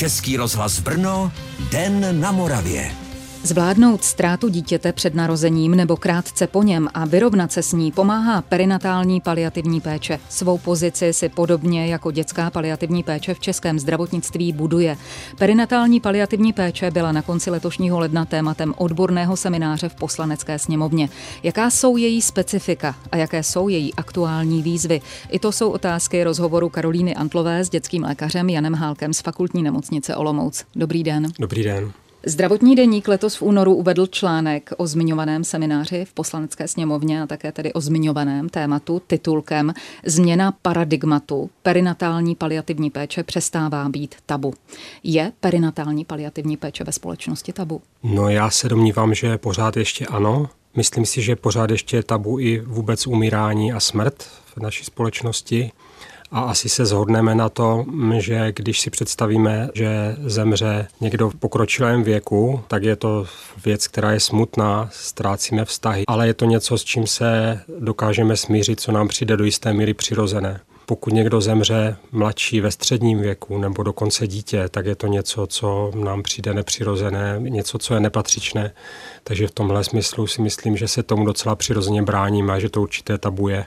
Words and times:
Český 0.00 0.36
rozhlas 0.36 0.80
Brno, 0.80 1.32
Den 1.70 2.20
na 2.20 2.32
Moravě. 2.32 3.09
Zvládnout 3.42 4.04
ztrátu 4.04 4.48
dítěte 4.48 4.92
před 4.92 5.14
narozením 5.14 5.74
nebo 5.74 5.96
krátce 5.96 6.46
po 6.46 6.62
něm 6.62 6.88
a 6.94 7.04
vyrovnat 7.04 7.52
se 7.52 7.62
s 7.62 7.72
ní 7.72 7.92
pomáhá 7.92 8.42
perinatální 8.42 9.20
paliativní 9.20 9.80
péče. 9.80 10.18
Svou 10.28 10.58
pozici 10.58 11.12
si 11.12 11.28
podobně 11.28 11.86
jako 11.86 12.10
dětská 12.10 12.50
paliativní 12.50 13.02
péče 13.02 13.34
v 13.34 13.40
českém 13.40 13.78
zdravotnictví 13.78 14.52
buduje. 14.52 14.96
Perinatální 15.38 16.00
paliativní 16.00 16.52
péče 16.52 16.90
byla 16.90 17.12
na 17.12 17.22
konci 17.22 17.50
letošního 17.50 17.98
ledna 17.98 18.24
tématem 18.24 18.74
odborného 18.76 19.36
semináře 19.36 19.88
v 19.88 19.94
poslanecké 19.94 20.58
sněmovně. 20.58 21.08
Jaká 21.42 21.70
jsou 21.70 21.96
její 21.96 22.22
specifika 22.22 22.96
a 23.12 23.16
jaké 23.16 23.42
jsou 23.42 23.68
její 23.68 23.94
aktuální 23.94 24.62
výzvy? 24.62 25.00
I 25.28 25.38
to 25.38 25.52
jsou 25.52 25.70
otázky 25.70 26.24
rozhovoru 26.24 26.68
Karolíny 26.68 27.14
Antlové 27.14 27.64
s 27.64 27.70
dětským 27.70 28.02
lékařem 28.02 28.48
Janem 28.48 28.74
Hálkem 28.74 29.12
z 29.12 29.20
fakultní 29.20 29.62
nemocnice 29.62 30.16
Olomouc. 30.16 30.64
Dobrý 30.76 31.02
den. 31.02 31.32
Dobrý 31.38 31.62
den. 31.62 31.92
Zdravotní 32.26 32.76
deník 32.76 33.08
letos 33.08 33.36
v 33.36 33.42
únoru 33.42 33.74
uvedl 33.74 34.06
článek 34.06 34.70
o 34.76 34.86
zmiňovaném 34.86 35.44
semináři 35.44 36.04
v 36.04 36.12
poslanecké 36.12 36.68
sněmovně 36.68 37.22
a 37.22 37.26
také 37.26 37.52
tedy 37.52 37.72
o 37.72 37.80
zmiňovaném 37.80 38.48
tématu 38.48 39.02
titulkem 39.06 39.74
Změna 40.06 40.52
paradigmatu 40.62 41.50
perinatální 41.62 42.34
paliativní 42.34 42.90
péče 42.90 43.22
přestává 43.22 43.88
být 43.88 44.14
tabu. 44.26 44.54
Je 45.02 45.32
perinatální 45.40 46.04
paliativní 46.04 46.56
péče 46.56 46.84
ve 46.84 46.92
společnosti 46.92 47.52
tabu? 47.52 47.82
No 48.02 48.28
já 48.28 48.50
se 48.50 48.68
domnívám, 48.68 49.14
že 49.14 49.38
pořád 49.38 49.76
ještě 49.76 50.06
ano. 50.06 50.48
Myslím 50.76 51.06
si, 51.06 51.22
že 51.22 51.36
pořád 51.36 51.70
ještě 51.70 51.96
je 51.96 52.02
tabu 52.02 52.40
i 52.40 52.60
vůbec 52.60 53.06
umírání 53.06 53.72
a 53.72 53.80
smrt 53.80 54.22
v 54.22 54.56
naší 54.56 54.84
společnosti. 54.84 55.72
A 56.32 56.40
asi 56.40 56.68
se 56.68 56.86
zhodneme 56.86 57.34
na 57.34 57.48
to, 57.48 57.84
že 58.18 58.52
když 58.52 58.80
si 58.80 58.90
představíme, 58.90 59.68
že 59.74 60.16
zemře 60.24 60.88
někdo 61.00 61.30
v 61.30 61.34
pokročilém 61.34 62.02
věku, 62.02 62.60
tak 62.68 62.82
je 62.82 62.96
to 62.96 63.26
věc, 63.64 63.88
která 63.88 64.12
je 64.12 64.20
smutná, 64.20 64.88
ztrácíme 64.92 65.64
vztahy, 65.64 66.04
ale 66.06 66.26
je 66.26 66.34
to 66.34 66.44
něco, 66.44 66.78
s 66.78 66.84
čím 66.84 67.06
se 67.06 67.60
dokážeme 67.78 68.36
smířit, 68.36 68.80
co 68.80 68.92
nám 68.92 69.08
přijde 69.08 69.36
do 69.36 69.44
jisté 69.44 69.72
míry 69.72 69.94
přirozené 69.94 70.60
pokud 70.90 71.12
někdo 71.12 71.40
zemře 71.40 71.96
mladší 72.12 72.60
ve 72.60 72.70
středním 72.70 73.18
věku 73.18 73.58
nebo 73.58 73.82
dokonce 73.82 74.26
dítě, 74.26 74.68
tak 74.68 74.86
je 74.86 74.94
to 74.94 75.06
něco, 75.06 75.46
co 75.46 75.92
nám 75.94 76.22
přijde 76.22 76.54
nepřirozené, 76.54 77.36
něco, 77.38 77.78
co 77.78 77.94
je 77.94 78.00
nepatřičné. 78.00 78.72
Takže 79.24 79.46
v 79.46 79.50
tomhle 79.50 79.84
smyslu 79.84 80.26
si 80.26 80.42
myslím, 80.42 80.76
že 80.76 80.88
se 80.88 81.02
tomu 81.02 81.24
docela 81.24 81.56
přirozeně 81.56 82.02
bráníme 82.02 82.52
a 82.52 82.58
že 82.58 82.68
to 82.68 82.82
určité 82.82 83.18
tabu 83.18 83.48
je. 83.48 83.66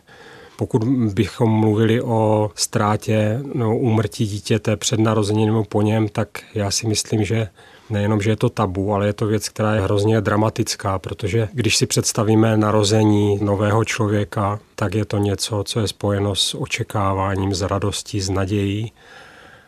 Pokud 0.58 0.84
bychom 1.14 1.50
mluvili 1.50 2.02
o 2.02 2.52
ztrátě 2.56 3.40
no, 3.54 3.78
úmrtí 3.78 4.28
dítěte 4.28 4.78
před 4.78 5.00
narozením 5.00 5.48
nebo 5.48 5.64
po 5.64 5.82
něm, 5.82 6.10
tak 6.10 6.28
já 6.56 6.72
si 6.72 6.88
myslím, 6.88 7.26
že 7.26 7.48
nejenom, 7.90 8.22
že 8.22 8.30
je 8.30 8.36
to 8.36 8.50
tabu, 8.50 8.94
ale 8.94 9.08
je 9.08 9.14
to 9.14 9.26
věc, 9.26 9.50
která 9.50 9.76
je 9.76 9.82
hrozně 9.82 10.22
dramatická, 10.22 11.00
protože 11.00 11.50
když 11.54 11.78
si 11.78 11.86
představíme 11.86 12.58
narození 12.58 13.40
nového 13.42 13.86
člověka, 13.86 14.60
tak 14.76 14.96
je 14.96 15.06
to 15.06 15.18
něco, 15.18 15.64
co 15.64 15.80
je 15.80 15.88
spojeno 15.88 16.36
s 16.36 16.56
očekáváním, 16.56 17.56
s 17.56 17.62
radostí, 17.62 18.22
s 18.22 18.30
nadějí 18.30 18.92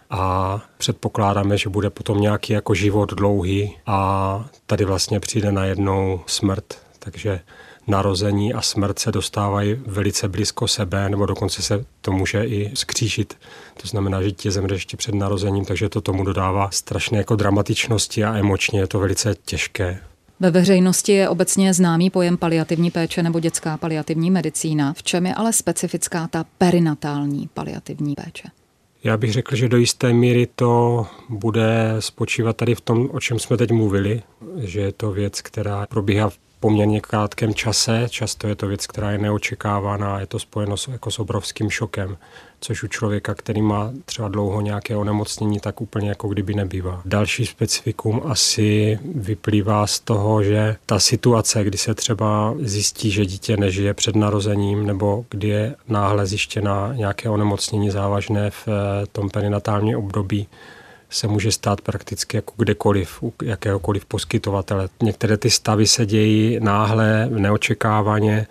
a 0.10 0.62
předpokládáme, 0.78 1.58
že 1.58 1.70
bude 1.70 1.90
potom 1.90 2.22
nějaký 2.22 2.54
jako 2.54 2.74
život 2.74 3.14
dlouhý 3.14 3.78
a 3.86 4.46
tady 4.66 4.86
vlastně 4.86 5.20
přijde 5.20 5.52
najednou 5.52 6.22
smrt. 6.26 6.66
Takže 7.00 7.40
narození 7.88 8.54
a 8.54 8.62
smrt 8.62 9.00
se 9.00 9.12
dostávají 9.12 9.76
velice 9.86 10.28
blízko 10.28 10.68
sebe, 10.68 11.10
nebo 11.10 11.26
dokonce 11.26 11.62
se 11.62 11.86
to 12.02 12.12
může 12.12 12.46
i 12.46 12.72
skřížit. 12.74 13.38
To 13.82 13.88
znamená, 13.88 14.22
že 14.22 14.32
tě 14.32 14.52
zemře 14.52 14.76
ještě 14.76 14.98
před 14.98 15.16
narozením, 15.16 15.66
takže 15.66 15.90
to 15.90 16.02
tomu 16.02 16.24
dodává 16.24 16.70
strašné 16.72 17.18
jako 17.18 17.36
dramatičnosti 17.36 18.24
a 18.24 18.38
emočně 18.38 18.80
je 18.80 18.88
to 18.88 19.00
velice 19.00 19.36
těžké. 19.46 20.00
Ve 20.40 20.52
veřejnosti 20.52 21.12
je 21.12 21.30
obecně 21.30 21.74
známý 21.74 22.10
pojem 22.10 22.38
paliativní 22.38 22.92
péče 22.92 23.24
nebo 23.24 23.40
dětská 23.40 23.78
paliativní 23.78 24.32
medicína. 24.32 24.94
V 24.94 25.04
čem 25.04 25.26
je 25.26 25.34
ale 25.34 25.54
specifická 25.54 26.28
ta 26.28 26.46
perinatální 26.58 27.50
paliativní 27.54 28.16
péče? 28.16 28.48
Já 29.04 29.18
bych 29.18 29.34
řekl, 29.34 29.56
že 29.56 29.70
do 29.70 29.78
jisté 29.78 30.14
míry 30.14 30.48
to 30.56 31.06
bude 31.30 31.96
spočívat 32.00 32.58
tady 32.58 32.76
v 32.76 32.82
tom, 32.82 33.10
o 33.12 33.20
čem 33.20 33.40
jsme 33.40 33.58
teď 33.58 33.72
mluvili, 33.72 34.22
že 34.58 34.82
je 34.82 34.92
to 34.92 35.12
věc, 35.12 35.42
která 35.42 35.86
probíhá 35.86 36.30
v 36.30 36.38
poměrně 36.66 37.02
krátkém 37.02 37.54
čase. 37.54 38.08
Často 38.10 38.48
je 38.48 38.56
to 38.56 38.68
věc, 38.68 38.88
která 38.88 39.12
je 39.12 39.18
neočekávaná, 39.18 40.20
je 40.20 40.26
to 40.26 40.40
spojeno 40.40 40.78
s, 40.78 40.88
jako 40.88 41.12
s 41.12 41.20
obrovským 41.20 41.70
šokem, 41.70 42.18
což 42.60 42.84
u 42.84 42.88
člověka, 42.88 43.34
který 43.34 43.62
má 43.62 43.92
třeba 44.06 44.28
dlouho 44.28 44.62
nějaké 44.62 44.96
onemocnění, 44.96 45.60
tak 45.60 45.82
úplně 45.82 46.10
jako 46.10 46.28
kdyby 46.28 46.54
nebývá. 46.54 47.02
Další 47.06 47.46
specifikum 47.46 48.22
asi 48.26 49.00
vyplývá 49.16 49.88
z 49.88 50.00
toho, 50.00 50.44
že 50.44 50.76
ta 50.86 51.00
situace, 51.00 51.64
kdy 51.64 51.78
se 51.78 51.96
třeba 51.96 52.56
zjistí, 52.60 53.12
že 53.12 53.26
dítě 53.26 53.58
nežije 53.58 53.94
před 53.94 54.16
narozením, 54.16 54.86
nebo 54.86 55.26
kdy 55.30 55.48
je 55.48 55.76
náhle 55.88 56.26
zjištěna 56.26 56.94
nějaké 56.96 57.30
onemocnění 57.30 57.90
závažné 57.90 58.50
v 58.50 58.68
eh, 58.68 58.72
tom 59.12 59.30
perinatálním 59.30 59.98
období, 59.98 60.48
se 61.16 61.28
může 61.28 61.52
stát 61.52 61.82
prakticky 61.82 62.38
jako 62.38 62.54
kdekoliv, 62.58 63.24
u 63.24 63.34
jakéhokoliv 63.44 64.06
poskytovatele. 64.06 64.90
Některé 65.04 65.38
ty 65.38 65.50
stavy 65.50 65.88
se 65.88 66.06
dějí 66.06 66.60
náhle, 66.60 67.30
neočekávaně, 67.30 68.48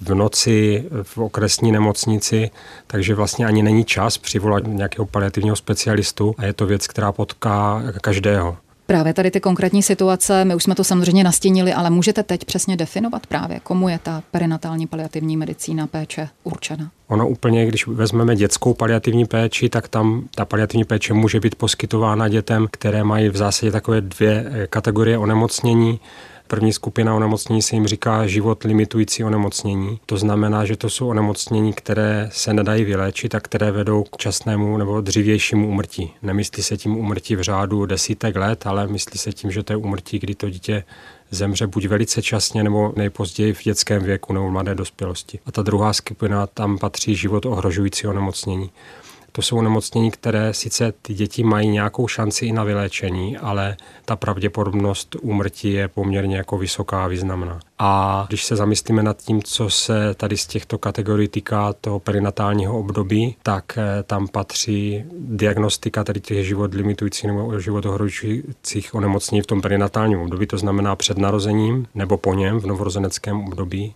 v 0.00 0.14
noci 0.14 0.84
v 1.02 1.18
okresní 1.18 1.72
nemocnici, 1.72 2.50
takže 2.86 3.14
vlastně 3.14 3.46
ani 3.46 3.62
není 3.62 3.84
čas 3.84 4.18
přivolat 4.18 4.62
nějakého 4.66 5.06
paliativního 5.06 5.56
specialistu 5.56 6.34
a 6.38 6.44
je 6.44 6.52
to 6.52 6.66
věc, 6.66 6.86
která 6.86 7.12
potká 7.12 7.82
každého. 8.00 8.56
Právě 8.90 9.14
tady 9.14 9.30
ty 9.30 9.40
konkrétní 9.40 9.82
situace, 9.82 10.44
my 10.44 10.54
už 10.54 10.62
jsme 10.62 10.74
to 10.74 10.84
samozřejmě 10.84 11.24
nastínili, 11.24 11.72
ale 11.72 11.90
můžete 11.90 12.22
teď 12.22 12.44
přesně 12.44 12.76
definovat 12.76 13.26
právě, 13.26 13.60
komu 13.60 13.88
je 13.88 13.98
ta 14.02 14.22
perinatální 14.30 14.86
paliativní 14.86 15.36
medicína 15.36 15.86
péče 15.86 16.28
určena? 16.44 16.90
Ono 17.08 17.28
úplně, 17.28 17.66
když 17.66 17.86
vezmeme 17.86 18.36
dětskou 18.36 18.74
paliativní 18.74 19.24
péči, 19.24 19.68
tak 19.68 19.88
tam 19.88 20.28
ta 20.34 20.44
paliativní 20.44 20.84
péče 20.84 21.14
může 21.14 21.40
být 21.40 21.54
poskytována 21.54 22.28
dětem, 22.28 22.66
které 22.70 23.04
mají 23.04 23.28
v 23.28 23.36
zásadě 23.36 23.72
takové 23.72 24.00
dvě 24.00 24.44
eh, 24.46 24.66
kategorie 24.66 25.18
onemocnění. 25.18 26.00
První 26.50 26.72
skupina 26.72 27.14
onemocnění 27.14 27.62
se 27.62 27.76
jim 27.76 27.86
říká 27.86 28.26
život 28.26 28.64
limitující 28.64 29.24
onemocnění. 29.24 30.00
To 30.06 30.16
znamená, 30.16 30.64
že 30.64 30.76
to 30.76 30.90
jsou 30.90 31.08
onemocnění, 31.08 31.72
které 31.72 32.28
se 32.32 32.52
nedají 32.54 32.84
vyléčit 32.84 33.34
a 33.34 33.40
které 33.40 33.70
vedou 33.70 34.04
k 34.04 34.16
časnému 34.16 34.76
nebo 34.76 35.00
dřívějšímu 35.00 35.68
umrtí. 35.68 36.12
Nemyslí 36.22 36.62
se 36.62 36.76
tím 36.76 36.96
umrtí 36.96 37.36
v 37.36 37.42
řádu 37.42 37.86
desítek 37.86 38.36
let, 38.36 38.66
ale 38.66 38.86
myslí 38.86 39.18
se 39.18 39.32
tím, 39.32 39.50
že 39.50 39.62
to 39.62 39.72
je 39.72 39.76
umrtí, 39.76 40.18
kdy 40.18 40.34
to 40.34 40.50
dítě 40.50 40.84
zemře 41.30 41.66
buď 41.66 41.86
velice 41.86 42.22
časně 42.22 42.62
nebo 42.62 42.92
nejpozději 42.96 43.52
v 43.52 43.62
dětském 43.62 44.02
věku 44.02 44.32
nebo 44.32 44.50
mladé 44.50 44.74
dospělosti. 44.74 45.38
A 45.46 45.52
ta 45.52 45.62
druhá 45.62 45.92
skupina, 45.92 46.46
tam 46.46 46.78
patří 46.78 47.16
život 47.16 47.46
ohrožující 47.46 48.06
onemocnění. 48.06 48.70
To 49.32 49.42
jsou 49.42 49.58
onemocnění, 49.58 50.10
které 50.10 50.54
sice 50.54 50.92
ty 51.02 51.14
děti 51.14 51.44
mají 51.44 51.68
nějakou 51.68 52.08
šanci 52.08 52.46
i 52.46 52.52
na 52.52 52.64
vyléčení, 52.64 53.36
ale 53.38 53.76
ta 54.04 54.16
pravděpodobnost 54.16 55.16
úmrtí 55.22 55.72
je 55.72 55.88
poměrně 55.88 56.36
jako 56.36 56.58
vysoká 56.58 57.04
a 57.04 57.08
významná. 57.08 57.60
A 57.78 58.24
když 58.28 58.44
se 58.44 58.56
zamyslíme 58.56 59.02
nad 59.02 59.16
tím, 59.16 59.42
co 59.42 59.70
se 59.70 60.14
tady 60.14 60.36
z 60.36 60.46
těchto 60.46 60.78
kategorií 60.78 61.28
týká 61.28 61.72
toho 61.72 62.00
perinatálního 62.00 62.78
období, 62.78 63.36
tak 63.42 63.78
eh, 63.78 64.02
tam 64.02 64.28
patří 64.28 65.04
diagnostika 65.12 66.04
tady 66.04 66.20
těch 66.20 66.46
život 66.46 66.74
limitujících 66.74 67.24
nebo 67.24 67.60
život 67.60 67.86
ohrožujících 67.86 68.94
onemocnění 68.94 69.42
v 69.42 69.46
tom 69.46 69.60
perinatálním 69.60 70.20
období, 70.20 70.46
to 70.46 70.58
znamená 70.58 70.96
před 70.96 71.18
narozením 71.18 71.86
nebo 71.94 72.16
po 72.16 72.34
něm 72.34 72.60
v 72.60 72.66
novorozeneckém 72.66 73.40
období. 73.40 73.94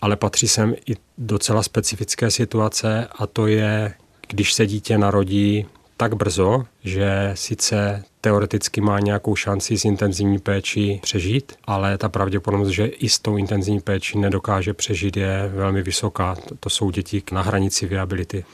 Ale 0.00 0.16
patří 0.16 0.48
sem 0.48 0.74
i 0.86 0.96
docela 1.18 1.62
specifické 1.62 2.30
situace 2.30 3.08
a 3.18 3.26
to 3.26 3.46
je 3.46 3.94
když 4.28 4.52
se 4.52 4.66
dítě 4.66 4.98
narodí 4.98 5.66
tak 5.96 6.14
brzo, 6.14 6.64
že 6.84 7.30
sice 7.34 8.04
teoreticky 8.20 8.80
má 8.80 9.00
nějakou 9.00 9.36
šanci 9.36 9.78
s 9.78 9.84
intenzivní 9.84 10.38
péčí 10.38 11.00
přežít, 11.02 11.52
ale 11.64 11.98
ta 11.98 12.08
pravděpodobnost, 12.08 12.68
že 12.68 12.86
i 12.86 13.08
s 13.08 13.18
tou 13.18 13.36
intenzivní 13.36 13.80
péčí 13.80 14.18
nedokáže 14.18 14.74
přežít, 14.74 15.16
je 15.16 15.50
velmi 15.54 15.82
vysoká. 15.82 16.36
To 16.60 16.70
jsou 16.70 16.90
děti 16.90 17.22
na 17.32 17.42
hranici 17.42 17.86
viability. 17.86 18.44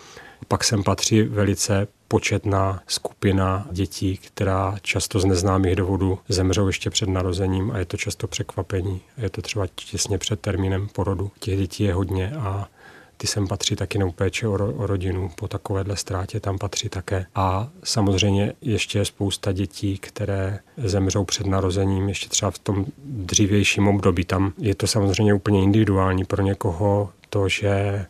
Pak 0.49 0.65
sem 0.65 0.83
patří 0.83 1.23
velice 1.23 1.87
početná 2.09 2.83
skupina 2.87 3.67
dětí, 3.71 4.17
která 4.17 4.77
často 4.83 5.21
z 5.21 5.25
neznámých 5.25 5.77
důvodů 5.77 6.19
zemřou 6.29 6.67
ještě 6.67 6.91
před 6.91 7.09
narozením 7.09 7.71
a 7.71 7.79
je 7.79 7.85
to 7.85 7.97
často 7.97 8.27
překvapení. 8.27 9.01
Je 9.19 9.31
to 9.31 9.43
třeba 9.43 9.67
těsně 9.75 10.19
před 10.19 10.41
termínem 10.41 10.89
porodu. 10.89 11.31
Těch 11.39 11.59
dětí 11.59 11.85
je 11.85 11.95
hodně 11.95 12.33
a 12.39 12.69
ty 13.17 13.27
sem 13.27 13.49
patří 13.49 13.77
taky 13.77 13.99
na 13.99 14.11
péče 14.11 14.49
o, 14.49 14.53
o 14.53 14.87
rodinu. 14.87 15.31
Po 15.35 15.49
takovéhle 15.49 15.97
ztrátě 15.97 16.41
tam 16.41 16.59
patří 16.59 16.89
také. 16.89 17.27
A 17.35 17.69
samozřejmě 17.85 18.53
ještě 18.61 18.99
je 18.99 19.05
spousta 19.05 19.53
dětí, 19.53 19.99
které 19.99 20.59
zemřou 20.77 21.25
před 21.25 21.47
narozením, 21.47 22.09
ještě 22.09 22.29
třeba 22.29 22.51
v 22.51 22.59
tom 22.59 22.87
dřívějším 23.05 23.89
období. 23.89 24.25
Tam 24.25 24.53
je 24.59 24.75
to 24.75 24.87
samozřejmě 24.87 25.35
úplně 25.35 25.63
individuální. 25.63 26.25
Pro 26.25 26.43
někoho 26.43 27.11
to, 27.31 27.49
že 27.49 28.05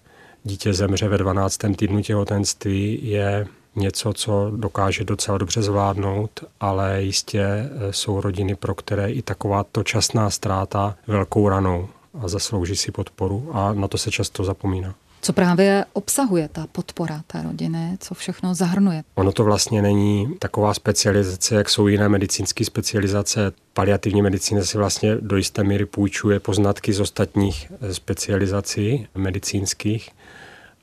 dítě 0.44 0.74
zemře 0.74 1.08
ve 1.08 1.18
12. 1.18 1.58
týdnu 1.76 2.02
těhotenství, 2.02 2.98
je 3.02 3.46
něco, 3.76 4.12
co 4.12 4.52
dokáže 4.56 5.04
docela 5.04 5.38
dobře 5.38 5.62
zvládnout, 5.62 6.44
ale 6.60 7.02
jistě 7.02 7.42
eh, 7.42 7.92
jsou 7.92 8.20
rodiny, 8.20 8.54
pro 8.54 8.74
které 8.74 9.10
i 9.10 9.22
taková 9.22 9.64
to 9.64 9.82
časná 9.82 10.30
ztráta 10.30 10.96
velkou 11.06 11.48
ranou 11.48 11.88
a 12.20 12.28
zaslouží 12.28 12.76
si 12.76 12.92
podporu 12.92 13.50
a 13.52 13.72
na 13.72 13.88
to 13.88 13.98
se 13.98 14.10
často 14.10 14.44
zapomíná. 14.44 14.94
Co 15.24 15.32
právě 15.32 15.84
obsahuje 15.92 16.48
ta 16.48 16.66
podpora 16.72 17.22
té 17.26 17.42
rodiny? 17.42 17.96
Co 18.00 18.14
všechno 18.14 18.54
zahrnuje? 18.54 19.02
Ono 19.14 19.32
to 19.32 19.44
vlastně 19.44 19.82
není 19.82 20.34
taková 20.38 20.74
specializace, 20.74 21.54
jak 21.54 21.70
jsou 21.70 21.86
jiné 21.86 22.08
medicínské 22.08 22.64
specializace. 22.64 23.52
Paliativní 23.72 24.22
medicína 24.22 24.62
si 24.62 24.78
vlastně 24.78 25.16
do 25.20 25.36
jisté 25.36 25.64
míry 25.64 25.86
půjčuje 25.86 26.40
poznatky 26.40 26.92
z 26.92 27.00
ostatních 27.00 27.72
specializací 27.92 29.06
medicínských. 29.14 30.10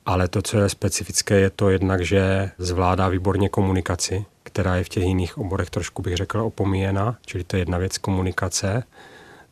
Ale 0.06 0.28
to, 0.28 0.42
co 0.42 0.58
je 0.58 0.70
specifické, 0.70 1.40
je 1.40 1.50
to 1.50 1.70
jednak, 1.70 2.02
že 2.02 2.52
zvládá 2.58 3.08
výborně 3.08 3.50
komunikaci, 3.50 4.26
která 4.44 4.76
je 4.76 4.84
v 4.84 4.90
těch 4.90 5.04
jiných 5.04 5.38
oborech 5.38 5.70
trošku 5.70 6.02
bych 6.02 6.18
řekl 6.18 6.40
opomíjena, 6.40 7.18
čili 7.26 7.44
to 7.44 7.56
je 7.56 7.62
jedna 7.62 7.78
věc 7.78 7.98
komunikace. 7.98 8.84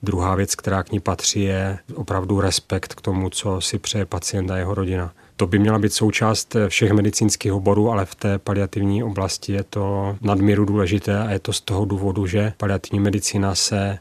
Druhá 0.03 0.35
věc, 0.35 0.55
která 0.55 0.83
k 0.83 0.91
ní 0.91 0.99
patří, 0.99 1.41
je 1.41 1.77
opravdu 1.95 2.39
respekt 2.39 2.93
k 2.93 3.01
tomu, 3.01 3.29
co 3.29 3.61
si 3.61 3.79
přeje 3.79 4.05
pacient 4.05 4.51
a 4.51 4.57
jeho 4.57 4.75
rodina. 4.75 5.13
To 5.35 5.47
by 5.47 5.59
měla 5.59 5.79
být 5.79 5.93
součást 5.93 6.55
všech 6.67 6.91
medicínských 6.91 7.53
oborů, 7.53 7.91
ale 7.91 8.05
v 8.05 8.15
té 8.15 8.39
paliativní 8.39 9.03
oblasti 9.03 9.53
je 9.53 9.63
to 9.63 10.15
nadmíru 10.21 10.65
důležité 10.65 11.19
a 11.19 11.31
je 11.31 11.39
to 11.39 11.53
z 11.53 11.61
toho 11.61 11.85
důvodu, 11.85 12.27
že 12.27 12.53
paliativní 12.57 12.99
medicína 12.99 13.55
se 13.55 13.97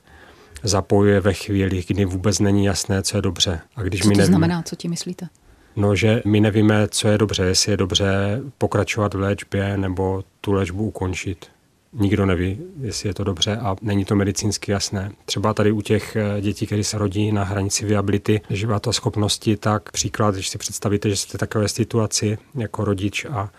zapojuje 0.63 1.21
ve 1.21 1.33
chvíli, 1.33 1.85
kdy 1.89 2.05
vůbec 2.05 2.39
není 2.39 2.65
jasné, 2.65 3.03
co 3.03 3.17
je 3.17 3.23
dobře. 3.23 3.61
A 3.77 3.83
když 3.83 4.01
co 4.01 4.09
my 4.09 4.15
to 4.15 4.19
nevíme, 4.19 4.27
znamená, 4.27 4.63
co 4.63 4.77
ti 4.77 4.89
myslíte? 4.89 5.29
No, 5.77 5.95
že 5.95 6.23
my 6.25 6.41
nevíme, 6.41 6.89
co 6.89 7.09
je 7.09 7.19
dobře, 7.19 7.43
jestli 7.43 7.73
je 7.73 7.77
dobře 7.77 8.41
pokračovat 8.59 9.15
v 9.15 9.21
léčbě 9.21 9.77
nebo 9.77 10.25
tu 10.41 10.53
léčbu 10.53 10.85
ukončit 10.85 11.47
nikdo 11.93 12.27
neví, 12.27 12.59
jestli 12.81 13.09
je 13.09 13.15
to 13.15 13.25
dobře 13.25 13.57
a 13.57 13.77
není 13.83 14.05
to 14.05 14.15
medicínsky 14.15 14.73
jasné. 14.73 15.13
Třeba 15.25 15.55
tady 15.55 15.73
u 15.73 15.81
těch 15.81 16.17
eh, 16.17 16.41
dětí, 16.41 16.67
které 16.67 16.85
se 16.85 16.99
rodí 16.99 17.33
na 17.33 17.45
hranici 17.45 17.87
viability, 17.87 18.41
života 18.51 18.93
schopnosti, 18.93 19.57
tak 19.57 19.93
příklad, 19.93 20.35
když 20.35 20.49
si 20.49 20.59
představíte, 20.59 21.11
že 21.11 21.17
jste 21.17 21.39
v 21.39 21.41
takové 21.41 21.69
situaci 21.69 22.39
jako 22.55 22.85
rodič 22.85 23.25
a 23.25 23.51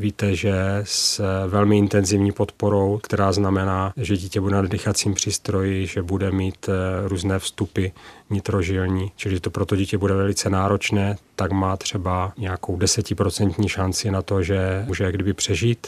Víte, 0.00 0.36
že 0.36 0.54
s 0.84 1.22
velmi 1.48 1.78
intenzivní 1.78 2.32
podporou, 2.32 2.98
která 3.02 3.32
znamená, 3.32 3.92
že 3.96 4.16
dítě 4.16 4.40
bude 4.40 4.56
na 4.56 4.62
dýchacím 4.62 5.14
přístroji, 5.14 5.86
že 5.86 6.02
bude 6.02 6.30
mít 6.30 6.68
eh, 6.68 7.08
různé 7.08 7.38
vstupy 7.38 7.86
nitrožilní, 8.30 9.12
čili 9.16 9.40
to 9.40 9.50
pro 9.50 9.66
to 9.66 9.76
dítě 9.76 9.98
bude 9.98 10.14
velice 10.14 10.50
náročné, 10.50 11.16
tak 11.36 11.52
má 11.52 11.76
třeba 11.76 12.32
nějakou 12.38 12.76
desetiprocentní 12.76 13.68
šanci 13.68 14.10
na 14.10 14.22
to, 14.22 14.42
že 14.42 14.84
může 14.86 15.12
kdyby 15.12 15.32
přežít 15.32 15.86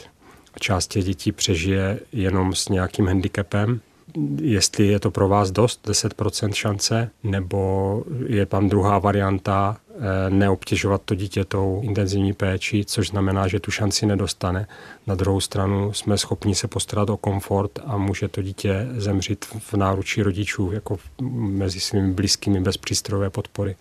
část 0.59 0.87
těch 0.87 1.05
dětí 1.05 1.31
přežije 1.31 1.99
jenom 2.13 2.55
s 2.55 2.69
nějakým 2.69 3.07
handicapem. 3.07 3.81
Jestli 4.41 4.87
je 4.87 4.99
to 4.99 5.11
pro 5.11 5.27
vás 5.27 5.51
dost, 5.51 5.87
10% 5.87 6.53
šance, 6.53 7.09
nebo 7.23 8.03
je 8.25 8.45
tam 8.45 8.69
druhá 8.69 8.99
varianta, 8.99 9.77
eh, 9.89 10.29
neobtěžovat 10.29 11.01
to 11.05 11.15
dítě 11.15 11.45
tou 11.45 11.81
intenzivní 11.83 12.33
péči, 12.33 12.85
což 12.85 13.07
znamená, 13.07 13.47
že 13.47 13.59
tu 13.59 13.71
šanci 13.71 14.05
nedostane. 14.05 14.67
Na 15.07 15.15
druhou 15.15 15.39
stranu 15.39 15.93
jsme 15.93 16.17
schopni 16.17 16.55
se 16.55 16.67
postarat 16.67 17.09
o 17.09 17.17
komfort 17.17 17.79
a 17.85 17.97
může 17.97 18.27
to 18.27 18.41
dítě 18.41 18.87
zemřít 18.97 19.45
v 19.45 19.73
náručí 19.73 20.21
rodičů, 20.21 20.71
jako 20.71 20.97
mezi 21.31 21.79
svými 21.79 22.13
blízkými 22.13 22.61
bez 22.61 22.77
přístrojové 22.77 23.29
podpory. 23.29 23.75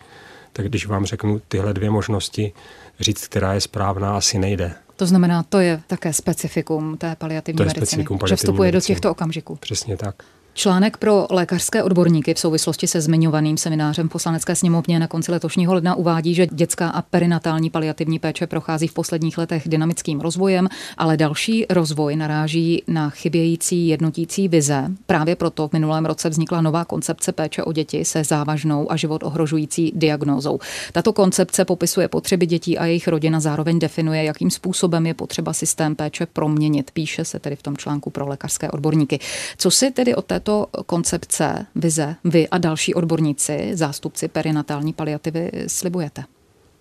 Tak 0.52 0.66
když 0.68 0.86
vám 0.86 1.06
řeknu 1.06 1.40
tyhle 1.48 1.74
dvě 1.74 1.90
možnosti, 1.90 2.52
říct, 3.00 3.28
která 3.28 3.54
je 3.54 3.60
správná, 3.60 4.16
asi 4.16 4.38
nejde. 4.38 4.74
To 5.00 5.06
znamená, 5.06 5.42
to 5.42 5.60
je 5.60 5.80
také 5.86 6.12
specifikum 6.12 6.96
té 6.96 7.16
paliativní 7.16 7.56
to 7.56 7.62
je 7.62 7.66
medicíny, 7.66 8.06
že 8.28 8.36
vstupuje 8.36 8.72
do 8.72 8.80
těchto 8.80 9.10
okamžiků. 9.10 9.56
Přesně 9.56 9.96
tak. 9.96 10.22
Článek 10.60 10.96
pro 10.96 11.26
lékařské 11.30 11.82
odborníky 11.82 12.34
v 12.34 12.38
souvislosti 12.38 12.86
se 12.86 13.00
zmiňovaným 13.00 13.56
seminářem 13.56 14.08
v 14.08 14.12
poslanecké 14.12 14.56
sněmovně 14.56 14.98
na 14.98 15.06
konci 15.06 15.32
letošního 15.32 15.74
ledna 15.74 15.94
uvádí, 15.94 16.34
že 16.34 16.46
dětská 16.52 16.88
a 16.88 17.02
perinatální 17.02 17.70
paliativní 17.70 18.18
péče 18.18 18.46
prochází 18.46 18.86
v 18.86 18.94
posledních 18.94 19.38
letech 19.38 19.68
dynamickým 19.68 20.20
rozvojem, 20.20 20.68
ale 20.98 21.16
další 21.16 21.66
rozvoj 21.70 22.16
naráží 22.16 22.82
na 22.88 23.10
chybějící 23.10 23.88
jednotící 23.88 24.48
vize. 24.48 24.84
Právě 25.06 25.36
proto 25.36 25.68
v 25.68 25.72
minulém 25.72 26.06
roce 26.06 26.28
vznikla 26.28 26.60
nová 26.60 26.84
koncepce 26.84 27.32
péče 27.32 27.64
o 27.64 27.72
děti 27.72 28.04
se 28.04 28.24
závažnou 28.24 28.92
a 28.92 28.96
život 28.96 29.22
ohrožující 29.22 29.92
diagnózou. 29.94 30.58
Tato 30.92 31.12
koncepce 31.12 31.64
popisuje 31.64 32.08
potřeby 32.08 32.46
dětí 32.46 32.78
a 32.78 32.86
jejich 32.86 33.08
rodin 33.08 33.36
a 33.36 33.40
zároveň 33.40 33.78
definuje, 33.78 34.24
jakým 34.24 34.50
způsobem 34.50 35.06
je 35.06 35.14
potřeba 35.14 35.52
systém 35.52 35.94
péče 35.96 36.26
proměnit. 36.26 36.90
Píše 36.90 37.24
se 37.24 37.38
tedy 37.38 37.56
v 37.56 37.62
tom 37.62 37.76
článku 37.76 38.10
pro 38.10 38.28
lékařské 38.28 38.70
odborníky. 38.70 39.18
Co 39.58 39.70
si 39.70 39.90
tedy 39.90 40.14
o 40.14 40.22
této 40.22 40.49
této 40.50 40.66
koncepce, 40.86 41.66
vize, 41.74 42.16
vy 42.24 42.48
a 42.48 42.58
další 42.58 42.94
odborníci, 42.94 43.70
zástupci 43.74 44.28
perinatální 44.28 44.92
paliativy, 44.92 45.50
slibujete? 45.66 46.24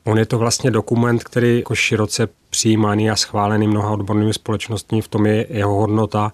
On 0.03 0.17
je 0.17 0.25
to 0.25 0.37
vlastně 0.37 0.71
dokument, 0.71 1.23
který 1.23 1.57
jako 1.57 1.75
široce 1.75 2.27
přijímaný 2.49 3.09
a 3.09 3.15
schválený 3.15 3.67
mnoha 3.67 3.91
odbornými 3.91 4.33
společnostmi, 4.33 5.01
v 5.01 5.07
tom 5.07 5.25
je 5.25 5.45
jeho 5.49 5.75
hodnota 5.75 6.33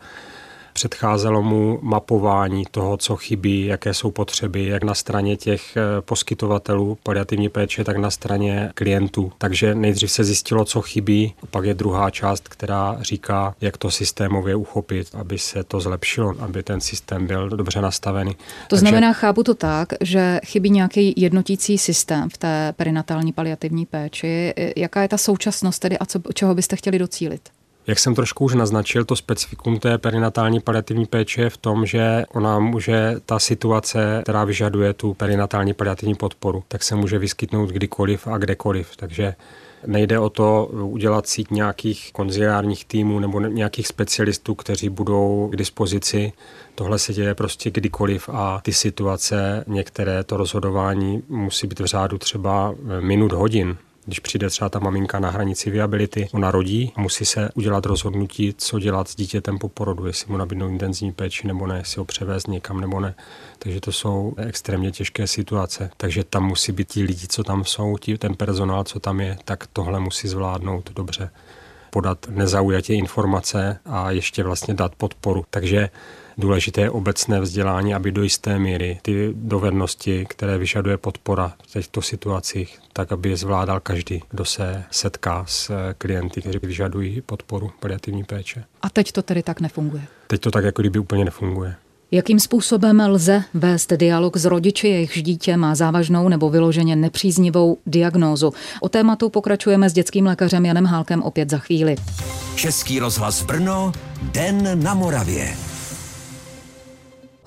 předcházelo 0.76 1.44
mu 1.44 1.80
mapování 1.82 2.64
toho, 2.72 2.98
co 2.98 3.16
chybí, 3.16 3.66
jaké 3.66 3.94
jsou 3.94 4.12
potřeby, 4.12 4.66
jak 4.66 4.84
na 4.84 4.94
straně 4.94 5.38
těch 5.38 5.78
eh, 5.78 6.02
poskytovatelů 6.02 6.98
paliativní 7.04 7.50
péče, 7.50 7.84
tak 7.84 7.98
na 7.98 8.12
straně 8.12 8.72
klientů. 8.74 9.32
Takže 9.38 9.76
nejdřív 9.76 10.12
se 10.12 10.24
zjistilo, 10.24 10.66
co 10.66 10.82
chybí, 10.82 11.34
a 11.44 11.46
pak 11.46 11.66
je 11.66 11.74
druhá 11.74 12.10
část, 12.10 12.50
která 12.50 12.98
říká, 13.02 13.56
jak 13.62 13.78
to 13.78 13.92
systémově 13.92 14.56
uchopit, 14.56 15.08
aby 15.16 15.38
se 15.38 15.64
to 15.64 15.80
zlepšilo, 15.80 16.34
aby 16.40 16.64
ten 16.64 16.82
systém 16.82 17.28
byl 17.28 17.50
dobře 17.50 17.82
nastavený. 17.82 18.34
To 18.34 18.40
Takže... 18.70 18.80
znamená, 18.80 19.14
chápu 19.14 19.44
to 19.44 19.54
tak, 19.54 19.94
že 20.02 20.40
chybí 20.46 20.70
nějaký 20.70 21.14
jednotící 21.18 21.78
systém 21.78 22.30
v 22.30 22.38
té 22.38 22.74
perinatální 22.78 23.34
paliativní 23.34 23.86
péči. 23.86 24.54
Jaká 24.76 25.02
je 25.02 25.08
ta 25.08 25.18
současnost 25.18 25.82
tedy 25.82 25.98
a 25.98 26.06
co, 26.06 26.20
čeho 26.34 26.56
byste 26.56 26.76
chtěli 26.76 27.00
docílit? 27.00 27.50
Jak 27.88 28.00
jsem 28.00 28.16
trošku 28.16 28.46
už 28.46 28.54
naznačil, 28.54 29.06
to 29.06 29.16
specifikum 29.16 29.80
té 29.80 29.98
perinatální 29.98 30.60
paliativní 30.60 31.06
péče 31.06 31.42
je 31.42 31.50
v 31.50 31.58
tom, 31.58 31.86
že 31.86 32.26
ona 32.34 32.60
může, 32.60 33.16
ta 33.26 33.40
situace, 33.40 34.20
která 34.24 34.44
vyžaduje 34.44 34.94
tu 34.94 35.14
perinatální 35.14 35.74
paliativní 35.74 36.16
podporu, 36.16 36.64
tak 36.68 36.84
se 36.84 36.96
může 36.96 37.20
vyskytnout 37.20 37.70
kdykoliv 37.70 38.28
a 38.28 38.38
kdekoliv. 38.38 38.96
Takže 38.96 39.36
nejde 39.88 40.20
o 40.20 40.30
to 40.30 40.66
udělat 40.72 41.28
síť 41.28 41.52
nějakých 41.52 42.14
konziliárních 42.14 42.86
týmů 42.86 43.20
nebo 43.20 43.40
nějakých 43.40 43.88
specialistů, 43.88 44.56
kteří 44.56 44.90
budou 44.90 45.50
k 45.52 45.56
dispozici. 45.56 46.34
Tohle 46.76 47.00
se 47.00 47.14
děje 47.14 47.36
prostě 47.36 47.72
kdykoliv 47.72 48.30
a 48.34 48.62
ty 48.64 48.74
situace, 48.74 49.64
některé 49.68 50.24
to 50.24 50.38
rozhodování 50.38 51.24
musí 51.30 51.68
být 51.68 51.80
v 51.80 51.86
řádu 51.86 52.18
třeba 52.18 52.76
minut, 53.00 53.32
hodin. 53.32 53.78
Když 54.06 54.20
přijde 54.20 54.50
třeba 54.50 54.70
ta 54.70 54.80
maminka 54.80 55.20
na 55.20 55.30
hranici 55.30 55.70
viability, 55.70 56.28
ona 56.32 56.52
rodí 56.52 56.94
musí 56.98 57.26
se 57.26 57.50
udělat 57.56 57.86
rozhodnutí, 57.86 58.54
co 58.58 58.80
dělat 58.80 59.08
s 59.08 59.16
dítětem 59.16 59.58
po 59.58 59.70
porodu, 59.70 60.06
jestli 60.06 60.32
mu 60.32 60.38
nabídnout 60.38 60.70
intenzivní 60.70 61.12
péči 61.12 61.48
nebo 61.48 61.68
ne, 61.68 61.78
jestli 61.78 62.00
ho 62.00 62.06
převést 62.06 62.48
někam 62.48 62.82
nebo 62.82 63.00
ne. 63.00 63.16
Takže 63.60 63.82
to 63.82 63.92
jsou 63.92 64.34
extrémně 64.38 64.92
těžké 64.92 65.28
situace. 65.28 65.90
Takže 65.98 66.24
tam 66.24 66.46
musí 66.46 66.72
být 66.72 66.88
ti 66.88 67.04
lidi, 67.04 67.28
co 67.28 67.44
tam 67.44 67.66
jsou, 67.66 67.98
tí, 67.98 68.18
ten 68.18 68.36
personál, 68.36 68.84
co 68.84 69.00
tam 69.00 69.20
je, 69.20 69.38
tak 69.46 69.68
tohle 69.74 70.00
musí 70.00 70.28
zvládnout 70.28 70.92
dobře 70.94 71.30
podat 71.90 72.28
nezaujatě 72.30 72.94
informace 72.94 73.80
a 73.86 74.12
ještě 74.12 74.44
vlastně 74.44 74.74
dát 74.74 74.96
podporu. 74.96 75.46
Takže 75.50 75.90
důležité 76.38 76.82
je 76.82 76.90
obecné 76.90 77.40
vzdělání, 77.40 77.94
aby 77.96 78.12
do 78.12 78.24
jisté 78.24 78.60
míry 78.60 79.00
ty 79.02 79.34
dovednosti, 79.36 80.26
které 80.30 80.58
vyžaduje 80.58 80.98
podpora 80.98 81.54
v 81.64 81.72
těchto 81.72 82.02
situacích, 82.02 82.80
tak 82.94 83.12
aby 83.12 83.30
je 83.30 83.38
zvládal 83.38 83.80
každý, 83.80 84.24
kdo 84.30 84.46
se 84.46 84.84
setká 84.92 85.46
s 85.48 85.72
klienty, 85.98 86.42
kteří 86.42 86.60
vyžadují 86.62 87.22
podporu 87.22 87.72
paliativní 87.80 88.24
péče. 88.24 88.64
A 88.82 88.90
teď 88.90 89.12
to 89.12 89.22
tedy 89.22 89.44
tak 89.44 89.62
nefunguje? 89.62 90.04
Teď 90.28 90.42
to 90.42 90.52
tak 90.52 90.64
jako 90.64 90.82
kdyby 90.82 91.00
úplně 91.00 91.26
nefunguje. 91.26 91.76
Jakým 92.12 92.40
způsobem 92.40 93.02
lze 93.08 93.44
vést 93.54 93.94
dialog 93.94 94.38
s 94.38 94.46
rodiči, 94.46 94.88
jejichž 94.88 95.24
dítě 95.24 95.58
má 95.58 95.76
závažnou 95.76 96.30
nebo 96.30 96.50
vyloženě 96.50 96.96
nepříznivou 96.96 97.78
diagnózu? 97.86 98.54
O 98.82 98.90
tématu 98.90 99.30
pokračujeme 99.30 99.90
s 99.90 99.94
dětským 99.94 100.26
lékařem 100.26 100.66
Janem 100.66 100.86
Hálkem 100.86 101.22
opět 101.22 101.50
za 101.50 101.58
chvíli. 101.58 101.96
Český 102.56 103.00
rozhlas 103.00 103.44
Brno, 103.44 103.92
Den 104.22 104.84
na 104.84 104.94
Moravě. 104.94 105.75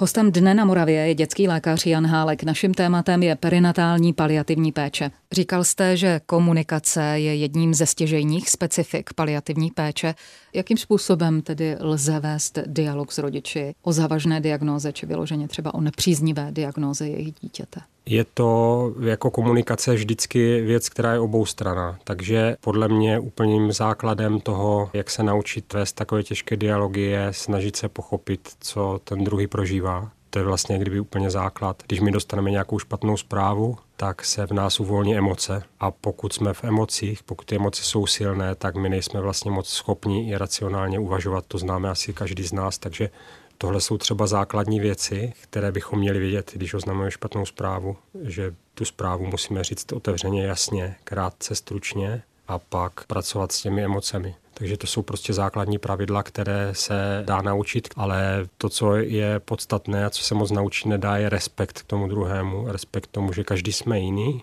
Hostem 0.01 0.33
Dne 0.33 0.55
na 0.55 0.65
Moravě 0.65 0.97
je 0.97 1.15
dětský 1.15 1.49
lékař 1.49 1.87
Jan 1.87 2.07
Hálek. 2.07 2.43
Naším 2.43 2.75
tématem 2.75 3.23
je 3.23 3.37
perinatální 3.37 4.13
paliativní 4.13 4.73
péče. 4.73 5.11
Říkal 5.33 5.65
jste, 5.65 5.97
že 5.97 6.21
komunikace 6.27 7.03
je 7.03 7.35
jedním 7.35 7.75
ze 7.75 7.87
stěžejních 7.87 8.51
specifik 8.51 9.15
paliativní 9.15 9.71
péče. 9.71 10.15
Jakým 10.55 10.77
způsobem 10.77 11.43
tedy 11.43 11.77
lze 11.81 12.21
vést 12.21 12.59
dialog 12.67 13.13
s 13.13 13.19
rodiči 13.19 13.75
o 13.83 13.93
závažné 13.93 14.41
diagnóze 14.41 14.93
či 14.93 15.07
vyloženě 15.07 15.49
třeba 15.49 15.75
o 15.75 15.81
nepříznivé 15.81 16.49
diagnóze 16.53 17.09
jejich 17.09 17.35
dítěte? 17.41 17.81
Je 18.11 18.25
to 18.25 18.93
jako 19.01 19.31
komunikace 19.31 19.95
vždycky 19.95 20.61
věc, 20.61 20.89
která 20.89 21.13
je 21.13 21.19
obou 21.19 21.47
strana. 21.47 21.99
Takže 22.05 22.57
podle 22.61 22.89
mě 22.89 23.19
úplným 23.19 23.73
základem 23.73 24.41
toho, 24.41 24.91
jak 24.93 25.11
se 25.11 25.23
naučit 25.23 25.73
vést 25.73 25.93
takové 25.93 26.23
těžké 26.23 26.57
dialogy, 26.57 27.01
je 27.01 27.29
snažit 27.31 27.77
se 27.77 27.89
pochopit, 27.89 28.49
co 28.61 29.01
ten 29.05 29.25
druhý 29.25 29.47
prožívá. 29.47 30.11
To 30.31 30.39
je 30.39 30.45
vlastně 30.45 30.79
kdyby 30.79 31.01
úplně 31.01 31.31
základ. 31.31 31.83
Když 31.87 32.01
my 32.01 32.11
dostaneme 32.11 32.51
nějakou 32.51 32.79
špatnou 32.79 33.17
zprávu, 33.17 33.77
tak 33.97 34.25
se 34.25 34.47
v 34.47 34.53
nás 34.53 34.81
uvolní 34.81 35.17
emoce. 35.17 35.63
A 35.81 35.91
pokud 35.91 36.33
jsme 36.33 36.55
v 36.55 36.65
emocích, 36.65 37.23
pokud 37.23 37.45
ty 37.45 37.57
emoce 37.57 37.83
jsou 37.83 38.07
silné, 38.07 38.55
tak 38.55 38.77
my 38.77 38.89
nejsme 38.89 39.21
vlastně 39.21 39.51
moc 39.51 39.69
schopni 39.69 40.29
i 40.31 40.37
racionálně 40.37 40.99
uvažovat. 40.99 41.45
To 41.49 41.59
známe 41.59 41.91
asi 41.91 42.13
každý 42.13 42.43
z 42.43 42.53
nás, 42.53 42.79
takže 42.79 43.11
Tohle 43.59 43.81
jsou 43.81 43.99
třeba 43.99 44.27
základní 44.27 44.81
věci, 44.81 45.33
které 45.41 45.73
bychom 45.73 45.99
měli 45.99 46.19
vědět, 46.19 46.51
když 46.55 46.75
oznamujeme 46.75 47.11
špatnou 47.11 47.47
zprávu, 47.47 47.97
že 48.23 48.55
tu 48.75 48.85
zprávu 48.85 49.27
musíme 49.27 49.65
říct 49.65 49.93
otevřeně, 49.93 50.47
jasně, 50.47 50.97
krátce, 51.05 51.55
stručně 51.55 52.23
a 52.49 52.59
pak 52.59 53.07
pracovat 53.07 53.53
s 53.53 53.63
těmi 53.63 53.85
emocemi. 53.85 54.35
Takže 54.55 54.77
to 54.77 54.87
jsou 54.87 55.03
prostě 55.03 55.33
základní 55.33 55.79
pravidla, 55.79 56.23
které 56.23 56.71
se 56.73 57.23
dá 57.27 57.43
naučit, 57.43 57.89
ale 57.97 58.47
to, 58.59 58.69
co 58.69 58.97
je 58.97 59.41
podstatné 59.41 60.05
a 60.05 60.11
co 60.11 60.23
se 60.23 60.35
moc 60.35 60.51
naučit 60.51 60.89
nedá, 60.89 61.17
je 61.17 61.29
respekt 61.29 61.83
k 61.83 61.87
tomu 61.87 62.09
druhému, 62.09 62.65
respekt 62.69 63.07
k 63.07 63.13
tomu, 63.13 63.33
že 63.33 63.45
každý 63.45 63.73
jsme 63.73 63.99
jiný, 64.01 64.43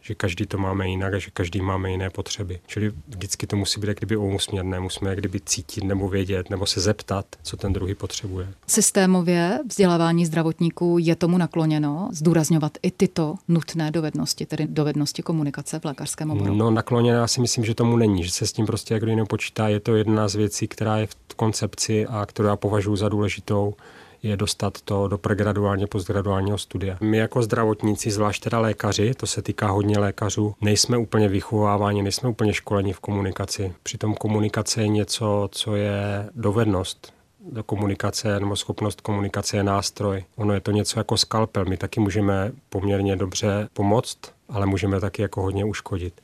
že 0.00 0.14
každý 0.14 0.46
to 0.46 0.58
máme 0.58 0.88
jinak 0.88 1.14
a 1.14 1.18
že 1.18 1.30
každý 1.32 1.60
máme 1.60 1.90
jiné 1.90 2.10
potřeby. 2.10 2.60
Čili 2.66 2.92
vždycky 3.08 3.46
to 3.46 3.56
musí 3.56 3.80
být 3.80 3.88
jak 3.88 3.98
kdyby 3.98 4.16
ousměrné, 4.16 4.80
musíme 4.80 5.10
jak 5.10 5.18
kdyby 5.18 5.40
cítit 5.40 5.84
nebo 5.84 6.08
vědět 6.08 6.50
nebo 6.50 6.66
se 6.66 6.80
zeptat, 6.80 7.26
co 7.42 7.56
ten 7.56 7.72
druhý 7.72 7.94
potřebuje. 7.94 8.48
Systémově 8.66 9.58
vzdělávání 9.68 10.26
zdravotníků 10.26 10.96
je 11.00 11.16
tomu 11.16 11.38
nakloněno 11.38 12.08
zdůrazňovat 12.12 12.72
i 12.82 12.90
tyto 12.90 13.34
nutné 13.48 13.90
dovednosti, 13.90 14.46
tedy 14.46 14.66
dovednosti 14.66 15.22
komunikace 15.22 15.78
v 15.78 15.84
lékařském 15.84 16.30
oboru? 16.30 16.54
No 16.54 16.70
nakloněno 16.70 17.18
já 17.18 17.26
si 17.26 17.40
myslím, 17.40 17.64
že 17.64 17.74
tomu 17.74 17.96
není, 17.96 18.24
že 18.24 18.30
se 18.30 18.46
s 18.46 18.52
tím 18.52 18.66
prostě 18.66 18.94
jak 18.94 19.02
nepočítá. 19.02 19.68
Je 19.68 19.80
to 19.80 19.96
jedna 19.96 20.28
z 20.28 20.34
věcí, 20.34 20.68
která 20.68 20.96
je 20.96 21.06
v 21.06 21.34
koncepci 21.36 22.06
a 22.06 22.26
kterou 22.26 22.48
já 22.48 22.56
považuji 22.56 22.96
za 22.96 23.08
důležitou 23.08 23.74
je 24.22 24.36
dostat 24.36 24.80
to 24.80 25.08
do 25.08 25.18
pregraduálně 25.18 25.86
postgraduálního 25.86 26.58
studia. 26.58 26.96
My 27.00 27.16
jako 27.16 27.42
zdravotníci, 27.42 28.10
zvlášť 28.10 28.42
teda 28.42 28.58
lékaři, 28.60 29.14
to 29.14 29.26
se 29.26 29.42
týká 29.42 29.70
hodně 29.70 29.98
lékařů, 29.98 30.54
nejsme 30.60 30.98
úplně 30.98 31.28
vychováváni, 31.28 32.02
nejsme 32.02 32.28
úplně 32.28 32.54
školeni 32.54 32.92
v 32.92 33.00
komunikaci. 33.00 33.72
Přitom 33.82 34.14
komunikace 34.14 34.82
je 34.82 34.88
něco, 34.88 35.48
co 35.52 35.76
je 35.76 36.28
dovednost, 36.34 37.12
do 37.52 37.62
komunikace 37.62 38.40
nebo 38.40 38.56
schopnost 38.56 39.00
komunikace 39.00 39.56
je 39.56 39.62
nástroj. 39.62 40.24
Ono 40.36 40.54
je 40.54 40.60
to 40.60 40.70
něco 40.70 41.00
jako 41.00 41.16
skalpel. 41.16 41.64
My 41.64 41.76
taky 41.76 42.00
můžeme 42.00 42.52
poměrně 42.68 43.16
dobře 43.16 43.68
pomoct, 43.72 44.18
ale 44.48 44.66
můžeme 44.66 45.00
taky 45.00 45.22
jako 45.22 45.42
hodně 45.42 45.64
uškodit. 45.64 46.20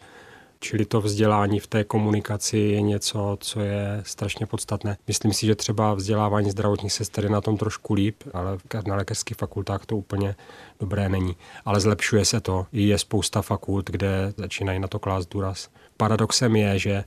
Čili 0.60 0.84
to 0.84 1.00
vzdělání 1.00 1.60
v 1.60 1.66
té 1.66 1.84
komunikaci 1.84 2.58
je 2.58 2.80
něco, 2.80 3.36
co 3.40 3.60
je 3.60 4.02
strašně 4.06 4.46
podstatné. 4.46 4.96
Myslím 5.08 5.32
si, 5.32 5.46
že 5.46 5.54
třeba 5.54 5.94
vzdělávání 5.94 6.50
zdravotních 6.50 6.92
sester 6.92 7.24
je 7.24 7.30
na 7.30 7.40
tom 7.40 7.56
trošku 7.56 7.94
líp, 7.94 8.16
ale 8.32 8.58
na 8.86 8.96
lékařských 8.96 9.36
fakultách 9.36 9.86
to 9.86 9.96
úplně 9.96 10.34
dobré 10.80 11.08
není. 11.08 11.36
Ale 11.64 11.80
zlepšuje 11.80 12.24
se 12.24 12.40
to. 12.40 12.66
Je 12.72 12.98
spousta 12.98 13.42
fakult, 13.42 13.90
kde 13.90 14.32
začínají 14.36 14.78
na 14.78 14.88
to 14.88 14.98
klást 14.98 15.26
důraz. 15.26 15.68
Paradoxem 15.96 16.56
je, 16.56 16.78
že 16.78 17.04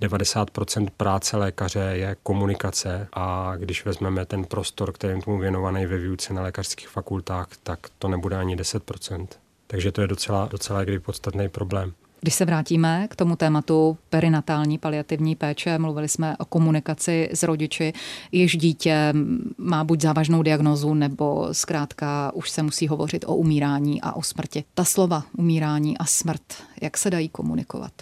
90% 0.00 0.88
práce 0.96 1.36
lékaře 1.36 1.90
je 1.92 2.16
komunikace 2.22 3.08
a 3.12 3.52
když 3.56 3.84
vezmeme 3.84 4.26
ten 4.26 4.44
prostor, 4.44 4.92
který 4.92 5.12
je 5.12 5.22
tomu 5.22 5.38
věnovaný 5.38 5.86
ve 5.86 5.98
výuce 5.98 6.34
na 6.34 6.42
lékařských 6.42 6.88
fakultách, 6.88 7.48
tak 7.62 7.78
to 7.98 8.08
nebude 8.08 8.36
ani 8.36 8.56
10%. 8.56 9.26
Takže 9.66 9.92
to 9.92 10.00
je 10.00 10.06
docela, 10.06 10.48
docela 10.50 10.80
podstatný 11.02 11.48
problém. 11.48 11.92
Když 12.24 12.34
se 12.34 12.44
vrátíme 12.44 13.08
k 13.10 13.16
tomu 13.16 13.36
tématu 13.36 13.98
perinatální 14.10 14.78
paliativní 14.78 15.36
péče, 15.36 15.78
mluvili 15.78 16.08
jsme 16.08 16.36
o 16.36 16.44
komunikaci 16.44 17.28
s 17.32 17.42
rodiči, 17.42 17.92
jež 18.32 18.56
dítě 18.56 19.14
má 19.58 19.84
buď 19.84 20.00
závažnou 20.00 20.42
diagnozu, 20.42 20.94
nebo 20.94 21.48
zkrátka 21.52 22.32
už 22.34 22.50
se 22.50 22.62
musí 22.62 22.88
hovořit 22.88 23.24
o 23.28 23.36
umírání 23.36 24.00
a 24.00 24.12
o 24.12 24.22
smrti. 24.22 24.64
Ta 24.74 24.84
slova 24.84 25.24
umírání 25.38 25.98
a 25.98 26.04
smrt, 26.04 26.42
jak 26.80 26.98
se 26.98 27.10
dají 27.10 27.28
komunikovat? 27.28 27.92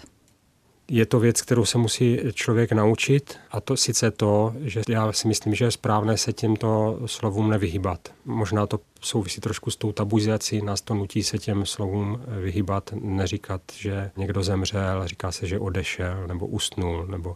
Je 0.91 1.05
to 1.05 1.19
věc, 1.19 1.41
kterou 1.41 1.65
se 1.65 1.77
musí 1.77 2.19
člověk 2.33 2.71
naučit 2.71 3.39
a 3.51 3.61
to 3.61 3.77
sice 3.77 4.11
to, 4.11 4.53
že 4.61 4.81
já 4.89 5.11
si 5.11 5.27
myslím, 5.27 5.55
že 5.55 5.65
je 5.65 5.71
správné 5.71 6.17
se 6.17 6.33
těmto 6.33 6.99
slovům 7.05 7.49
nevyhýbat. 7.49 7.99
Možná 8.25 8.67
to 8.67 8.79
souvisí 9.01 9.41
trošku 9.41 9.71
s 9.71 9.75
tou 9.75 9.91
tabuizací, 9.91 10.61
nás 10.61 10.81
to 10.81 10.93
nutí 10.93 11.23
se 11.23 11.37
těm 11.37 11.65
slovům 11.65 12.21
vyhýbat, 12.27 12.93
neříkat, 13.01 13.61
že 13.75 14.11
někdo 14.17 14.43
zemřel, 14.43 15.07
říká 15.07 15.31
se, 15.31 15.47
že 15.47 15.59
odešel 15.59 16.27
nebo 16.27 16.47
usnul 16.47 17.07
nebo 17.07 17.35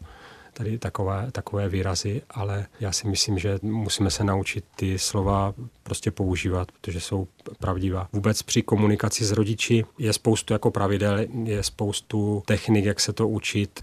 tady 0.57 0.77
takové, 0.77 1.27
takové 1.31 1.69
výrazy, 1.69 2.21
ale 2.29 2.65
já 2.79 2.91
si 2.91 3.07
myslím, 3.07 3.39
že 3.39 3.59
musíme 3.61 4.11
se 4.11 4.23
naučit 4.23 4.65
ty 4.75 4.99
slova 4.99 5.53
prostě 5.83 6.11
používat, 6.11 6.71
protože 6.71 6.99
jsou 6.99 7.27
pravdivá. 7.59 8.07
Vůbec 8.13 8.41
při 8.41 8.61
komunikaci 8.61 9.25
s 9.25 9.31
rodiči 9.31 9.85
je 9.97 10.13
spoustu 10.13 10.53
jako 10.53 10.71
pravidel, 10.71 11.17
je 11.43 11.63
spoustu 11.63 12.43
technik, 12.45 12.85
jak 12.85 12.99
se 12.99 13.13
to 13.13 13.27
učit 13.27 13.81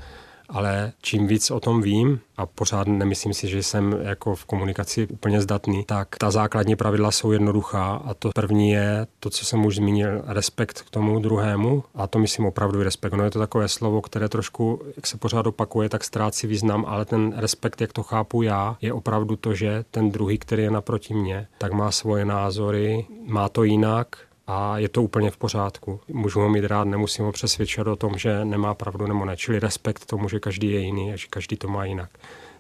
ale 0.49 0.93
čím 1.01 1.27
víc 1.27 1.51
o 1.51 1.61
tom 1.61 1.83
vím, 1.83 2.21
a 2.37 2.47
pořád 2.47 2.87
nemyslím 2.87 3.35
si, 3.35 3.49
že 3.49 3.63
jsem 3.63 3.97
jako 4.03 4.35
v 4.35 4.45
komunikaci 4.45 5.07
úplně 5.07 5.41
zdatný, 5.41 5.85
tak 5.85 6.09
ta 6.19 6.31
základní 6.31 6.77
pravidla 6.77 7.11
jsou 7.11 7.33
jednoduchá. 7.33 8.03
A 8.05 8.15
to 8.15 8.31
první 8.35 8.71
je 8.71 9.07
to, 9.21 9.31
co 9.31 9.45
jsem 9.45 9.67
už 9.67 9.77
zmínil, 9.77 10.23
respekt 10.27 10.83
k 10.83 10.91
tomu 10.91 11.21
druhému. 11.21 11.85
A 11.95 12.07
to 12.07 12.19
myslím 12.19 12.47
opravdu 12.47 12.83
respekt. 12.83 13.13
No 13.13 13.25
je 13.25 13.31
to 13.31 13.39
takové 13.39 13.69
slovo, 13.69 14.03
které 14.03 14.29
trošku, 14.29 14.83
jak 14.97 15.07
se 15.07 15.17
pořád 15.17 15.47
opakuje, 15.47 15.89
tak 15.89 16.05
ztrácí 16.05 16.47
význam, 16.47 16.85
ale 16.89 17.05
ten 17.05 17.33
respekt, 17.37 17.81
jak 17.81 17.93
to 17.93 18.03
chápu 18.03 18.43
já, 18.43 18.77
je 18.81 18.93
opravdu 18.93 19.37
to, 19.37 19.55
že 19.55 19.85
ten 19.91 20.11
druhý, 20.11 20.39
který 20.39 20.63
je 20.63 20.71
naproti 20.71 21.15
mně, 21.15 21.47
tak 21.59 21.73
má 21.73 21.91
svoje 21.91 22.25
názory, 22.25 23.07
má 23.27 23.49
to 23.49 23.65
jinak, 23.65 24.17
a 24.47 24.79
je 24.79 24.89
to 24.89 25.03
úplně 25.03 25.31
v 25.31 25.37
pořádku. 25.37 26.01
Můžu 26.09 26.41
ho 26.41 26.49
mít 26.49 26.65
rád, 26.65 26.85
nemusím 26.85 27.25
ho 27.25 27.33
přesvědčovat 27.33 27.87
o 27.87 27.97
tom, 27.97 28.19
že 28.19 28.45
nemá 28.45 28.75
pravdu 28.75 29.07
nebo 29.07 29.25
ne. 29.25 29.37
Čili 29.37 29.61
respekt 29.61 30.07
tomu, 30.07 30.29
že 30.29 30.41
každý 30.41 30.71
je 30.71 30.81
jiný 30.81 31.13
a 31.13 31.17
že 31.17 31.27
každý 31.31 31.57
to 31.57 31.69
má 31.69 31.85
jinak. 31.85 32.11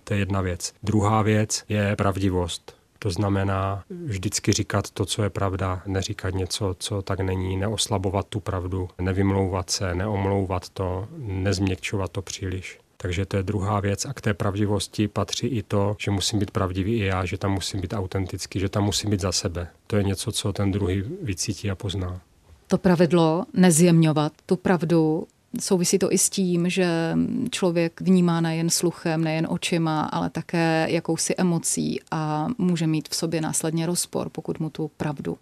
To 0.04 0.14
je 0.14 0.20
jedna 0.20 0.40
věc. 0.40 0.72
Druhá 0.82 1.22
věc 1.22 1.64
je 1.68 1.96
pravdivost. 1.96 2.76
To 2.98 3.10
znamená 3.10 3.84
vždycky 4.06 4.52
říkat 4.52 4.90
to, 4.90 5.06
co 5.06 5.22
je 5.22 5.30
pravda, 5.30 5.82
neříkat 5.86 6.34
něco, 6.34 6.76
co 6.78 7.02
tak 7.02 7.20
není, 7.20 7.56
neoslabovat 7.56 8.26
tu 8.28 8.40
pravdu, 8.40 8.88
nevymlouvat 9.00 9.70
se, 9.70 9.94
neomlouvat 9.94 10.68
to, 10.68 11.08
nezměkčovat 11.18 12.10
to 12.12 12.22
příliš. 12.22 12.78
Takže 13.02 13.26
to 13.26 13.36
je 13.36 13.42
druhá 13.42 13.80
věc 13.80 14.04
a 14.06 14.12
k 14.12 14.20
té 14.20 14.34
pravdivosti 14.34 15.08
patří 15.08 15.46
i 15.46 15.62
to, 15.62 15.96
že 15.98 16.10
musím 16.10 16.38
být 16.38 16.50
pravdivý 16.50 16.94
i 16.94 17.04
já, 17.04 17.24
že 17.24 17.38
tam 17.38 17.52
musím 17.52 17.80
být 17.80 17.92
autentický, 17.92 18.60
že 18.60 18.68
tam 18.68 18.84
musím 18.84 19.10
být 19.10 19.20
za 19.20 19.32
sebe. 19.32 19.68
To 19.86 19.96
je 19.96 20.02
něco, 20.02 20.32
co 20.32 20.52
ten 20.52 20.70
druhý 20.70 21.02
vycítí 21.22 21.70
a 21.70 21.74
pozná. 21.74 22.20
To 22.66 22.78
pravidlo 22.78 23.44
nezjemňovat 23.54 24.32
tu 24.46 24.56
pravdu 24.56 25.26
Souvisí 25.60 25.98
to 25.98 26.12
i 26.12 26.18
s 26.18 26.30
tím, 26.30 26.70
že 26.70 27.16
člověk 27.50 28.00
vnímá 28.00 28.40
nejen 28.40 28.70
sluchem, 28.70 29.24
nejen 29.24 29.46
očima, 29.50 30.02
ale 30.02 30.30
také 30.30 30.86
jakousi 30.90 31.34
emocí 31.38 32.00
a 32.10 32.48
může 32.58 32.86
mít 32.86 33.08
v 33.08 33.14
sobě 33.16 33.40
následně 33.40 33.86
rozpor, 33.86 34.28
pokud 34.28 34.60
mu 34.60 34.70
tu 34.70 34.90
pravdu 34.96 35.38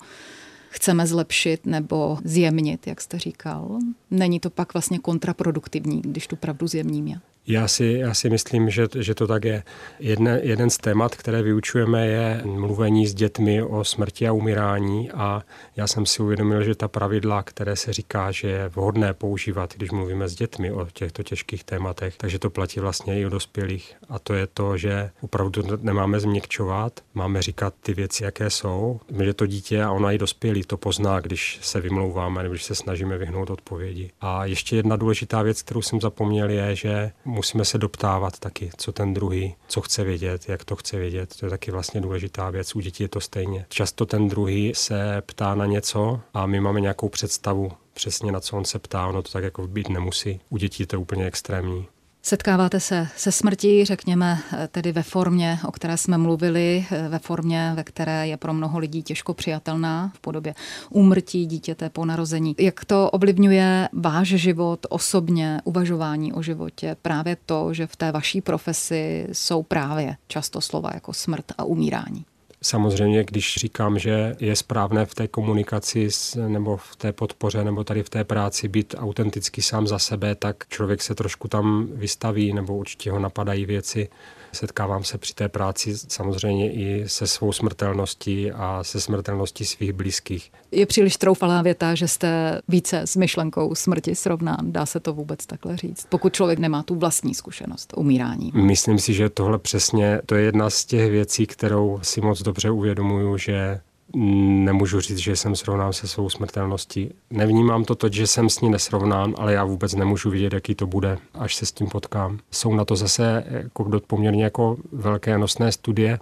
chceme 0.70 1.06
zlepšit 1.06 1.66
nebo 1.66 2.18
zjemnit, 2.24 2.86
jak 2.86 3.00
jste 3.00 3.18
říkal. 3.18 3.78
Není 4.10 4.40
to 4.40 4.50
pak 4.50 4.74
vlastně 4.74 4.98
kontraproduktivní, 4.98 6.02
když 6.02 6.26
tu 6.26 6.36
pravdu 6.36 6.66
zjemním 6.66 7.06
Já 7.06 7.20
si, 7.66 7.96
já 8.00 8.14
si 8.14 8.30
myslím, 8.30 8.70
že, 8.70 8.86
že 8.98 9.14
to 9.14 9.26
tak 9.26 9.44
je. 9.44 9.62
Jedne, 10.00 10.40
jeden 10.42 10.70
z 10.70 10.78
témat, 10.78 11.16
které 11.16 11.42
vyučujeme, 11.42 12.06
je 12.06 12.42
mluvení 12.44 13.06
s 13.06 13.14
dětmi 13.14 13.62
o 13.62 13.84
smrti 13.84 14.28
a 14.28 14.32
umírání 14.32 15.10
a 15.10 15.42
já 15.76 15.86
jsem 15.86 16.06
si 16.06 16.22
uvědomil, 16.22 16.62
že 16.62 16.74
ta 16.74 16.88
pravidla, 16.88 17.42
které 17.42 17.76
se 17.76 17.92
říká, 17.92 18.30
že 18.30 18.48
je 18.48 18.68
vhodné 18.68 19.14
používat, 19.14 19.74
když 19.76 19.90
mluvíme 19.90 20.28
s 20.28 20.34
dětmi 20.34 20.72
o 20.72 20.86
těchto 20.92 21.22
těžkých 21.22 21.64
tématech, 21.64 22.14
takže 22.16 22.38
to 22.38 22.50
platí 22.50 22.80
vlastně 22.80 23.20
i 23.20 23.26
o 23.26 23.28
dospělých. 23.28 23.94
A 24.08 24.18
to 24.18 24.34
je 24.34 24.46
to, 24.46 24.76
že 24.76 25.10
opravdu 25.20 25.62
nemáme 25.80 26.20
změkčovat, 26.20 27.00
máme 27.14 27.42
říkat 27.42 27.74
ty 27.80 27.94
věci, 27.94 28.24
jaké 28.24 28.50
jsou, 28.50 29.00
že 29.24 29.34
to 29.34 29.46
dítě 29.46 29.82
a 29.82 29.90
ona 29.90 30.12
i 30.12 30.18
dospělý 30.18 30.62
to 30.62 30.76
pozná, 30.76 31.20
když 31.20 31.58
se 31.62 31.80
vymlouváme 31.80 32.42
nebo 32.42 32.52
když 32.52 32.64
se 32.64 32.74
snažíme 32.74 33.18
vyhnout 33.18 33.50
odpovědi. 33.50 34.10
A 34.20 34.44
ještě 34.44 34.76
jedna 34.76 34.96
důležitá 34.96 35.42
věc, 35.42 35.62
kterou 35.62 35.82
jsem 35.82 36.00
zapomněl, 36.00 36.50
je, 36.50 36.76
že 36.76 37.10
musíme 37.40 37.64
se 37.64 37.78
doptávat 37.78 38.38
taky, 38.38 38.70
co 38.76 38.92
ten 38.92 39.14
druhý, 39.14 39.54
co 39.68 39.80
chce 39.80 40.04
vědět, 40.04 40.48
jak 40.48 40.64
to 40.64 40.76
chce 40.76 40.98
vědět. 40.98 41.36
To 41.40 41.46
je 41.46 41.50
taky 41.50 41.70
vlastně 41.70 42.00
důležitá 42.00 42.50
věc. 42.50 42.76
U 42.76 42.80
dětí 42.80 43.02
je 43.02 43.08
to 43.08 43.20
stejně. 43.20 43.66
Často 43.68 44.06
ten 44.06 44.28
druhý 44.28 44.72
se 44.74 45.22
ptá 45.26 45.54
na 45.54 45.66
něco 45.66 46.20
a 46.34 46.46
my 46.46 46.60
máme 46.60 46.80
nějakou 46.80 47.08
představu 47.08 47.72
přesně 47.94 48.32
na 48.32 48.40
co 48.40 48.56
on 48.56 48.64
se 48.64 48.78
ptá, 48.78 49.06
ono 49.06 49.22
to 49.22 49.32
tak 49.32 49.44
jako 49.44 49.66
být 49.66 49.88
nemusí. 49.88 50.40
U 50.50 50.56
dětí 50.56 50.82
je 50.82 50.86
to 50.86 51.00
úplně 51.00 51.26
extrémní. 51.26 51.86
Setkáváte 52.22 52.80
se 52.80 53.08
se 53.16 53.32
smrtí, 53.32 53.84
řekněme, 53.84 54.38
tedy 54.70 54.92
ve 54.92 55.02
formě, 55.02 55.58
o 55.66 55.72
které 55.72 55.96
jsme 55.96 56.18
mluvili, 56.18 56.86
ve 57.08 57.18
formě, 57.18 57.72
ve 57.76 57.84
které 57.84 58.28
je 58.28 58.36
pro 58.36 58.54
mnoho 58.54 58.78
lidí 58.78 59.02
těžko 59.02 59.34
přijatelná, 59.34 60.12
v 60.14 60.20
podobě 60.20 60.54
úmrtí 60.90 61.46
dítěte 61.46 61.90
po 61.90 62.04
narození. 62.04 62.54
Jak 62.58 62.84
to 62.84 63.10
ovlivňuje 63.10 63.88
váš 63.92 64.28
život 64.28 64.86
osobně, 64.88 65.60
uvažování 65.64 66.32
o 66.32 66.42
životě? 66.42 66.96
Právě 67.02 67.36
to, 67.46 67.74
že 67.74 67.86
v 67.86 67.96
té 67.96 68.12
vaší 68.12 68.40
profesi 68.40 69.26
jsou 69.32 69.62
právě 69.62 70.16
často 70.28 70.60
slova 70.60 70.90
jako 70.94 71.12
smrt 71.12 71.44
a 71.58 71.64
umírání. 71.64 72.24
Samozřejmě, 72.62 73.24
když 73.24 73.56
říkám, 73.56 73.98
že 73.98 74.36
je 74.40 74.56
správné 74.56 75.06
v 75.06 75.14
té 75.14 75.28
komunikaci 75.28 76.08
nebo 76.48 76.76
v 76.76 76.96
té 76.96 77.12
podpoře 77.12 77.64
nebo 77.64 77.84
tady 77.84 78.02
v 78.02 78.10
té 78.10 78.24
práci 78.24 78.68
být 78.68 78.94
autenticky 78.98 79.62
sám 79.62 79.86
za 79.86 79.98
sebe, 79.98 80.34
tak 80.34 80.68
člověk 80.68 81.02
se 81.02 81.14
trošku 81.14 81.48
tam 81.48 81.88
vystaví 81.92 82.52
nebo 82.52 82.76
určitě 82.76 83.10
ho 83.10 83.18
napadají 83.18 83.66
věci, 83.66 84.08
Setkávám 84.52 85.04
se 85.04 85.18
při 85.18 85.34
té 85.34 85.48
práci 85.48 85.98
samozřejmě 86.08 86.72
i 86.72 87.04
se 87.06 87.26
svou 87.26 87.52
smrtelností 87.52 88.52
a 88.52 88.84
se 88.84 89.00
smrtelností 89.00 89.64
svých 89.64 89.92
blízkých. 89.92 90.52
Je 90.70 90.86
příliš 90.86 91.16
troufalá 91.16 91.62
věta, 91.62 91.94
že 91.94 92.08
jste 92.08 92.60
více 92.68 93.00
s 93.00 93.16
myšlenkou 93.16 93.74
smrti 93.74 94.14
srovnán. 94.14 94.72
Dá 94.72 94.86
se 94.86 95.00
to 95.00 95.12
vůbec 95.12 95.46
takhle 95.46 95.76
říct, 95.76 96.06
pokud 96.08 96.34
člověk 96.34 96.58
nemá 96.58 96.82
tu 96.82 96.94
vlastní 96.94 97.34
zkušenost 97.34 97.92
umírání. 97.96 98.52
Myslím 98.54 98.98
si, 98.98 99.14
že 99.14 99.28
tohle 99.28 99.58
přesně, 99.58 100.20
to 100.26 100.34
je 100.34 100.44
jedna 100.44 100.70
z 100.70 100.84
těch 100.84 101.10
věcí, 101.10 101.46
kterou 101.46 101.98
si 102.02 102.20
moc 102.20 102.42
dobře 102.42 102.70
uvědomuju, 102.70 103.36
že 103.36 103.80
nemůžu 104.14 105.00
říct, 105.00 105.18
že 105.18 105.36
jsem 105.36 105.56
srovnán 105.56 105.92
se 105.92 106.08
svou 106.08 106.30
smrtelností. 106.30 107.14
Nevnímám 107.30 107.84
to 107.84 107.94
že 108.12 108.26
jsem 108.26 108.48
s 108.48 108.60
ní 108.60 108.70
nesrovnán, 108.70 109.34
ale 109.38 109.52
já 109.52 109.64
vůbec 109.64 109.94
nemůžu 109.94 110.30
vidět, 110.30 110.52
jaký 110.52 110.74
to 110.74 110.86
bude, 110.86 111.18
až 111.34 111.54
se 111.54 111.66
s 111.66 111.72
tím 111.72 111.86
potkám. 111.86 112.38
Jsou 112.50 112.74
na 112.74 112.84
to 112.84 112.96
zase 112.96 113.44
jako 113.48 114.00
poměrně 114.06 114.44
jako 114.44 114.76
velké 114.92 115.38
nosné 115.38 115.72
studie, 115.72 116.18